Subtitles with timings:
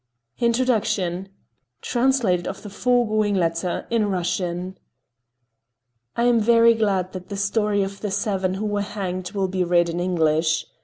[0.39, 1.29] INTRODUCTION
[1.83, 4.79] [Translation of the Foregoing Letter in Russian]
[6.17, 9.63] I am very glad that "The Story of the Seven Who Were Hanged" will be
[9.63, 10.65] read in English.